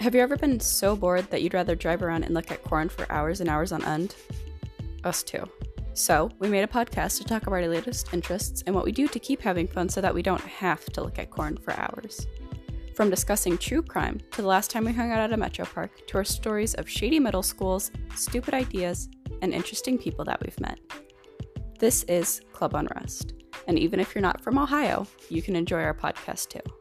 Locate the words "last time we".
14.46-14.92